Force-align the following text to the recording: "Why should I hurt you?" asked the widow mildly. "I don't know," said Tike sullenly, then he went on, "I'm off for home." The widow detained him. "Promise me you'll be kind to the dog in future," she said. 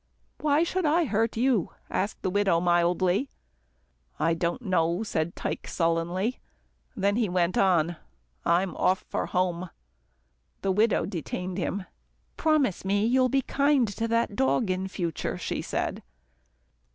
"Why 0.39 0.63
should 0.63 0.83
I 0.83 1.05
hurt 1.05 1.37
you?" 1.37 1.73
asked 1.87 2.23
the 2.23 2.31
widow 2.31 2.59
mildly. 2.59 3.29
"I 4.19 4.33
don't 4.33 4.63
know," 4.63 5.03
said 5.03 5.35
Tike 5.35 5.67
sullenly, 5.67 6.39
then 6.95 7.17
he 7.17 7.29
went 7.29 7.55
on, 7.55 7.97
"I'm 8.43 8.75
off 8.77 9.05
for 9.09 9.27
home." 9.27 9.69
The 10.63 10.71
widow 10.71 11.05
detained 11.05 11.59
him. 11.59 11.85
"Promise 12.35 12.83
me 12.83 13.05
you'll 13.05 13.29
be 13.29 13.43
kind 13.43 13.87
to 13.89 14.07
the 14.07 14.27
dog 14.33 14.71
in 14.71 14.87
future," 14.87 15.37
she 15.37 15.61
said. 15.61 16.01